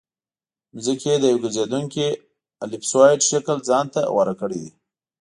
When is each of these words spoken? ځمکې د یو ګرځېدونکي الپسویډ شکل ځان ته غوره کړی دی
ځمکې 0.83 1.11
د 1.19 1.23
یو 1.31 1.37
ګرځېدونکي 1.43 2.07
الپسویډ 2.63 3.19
شکل 3.29 3.57
ځان 3.69 3.85
ته 3.93 4.01
غوره 4.13 4.35
کړی 4.41 4.57
دی 4.63 4.71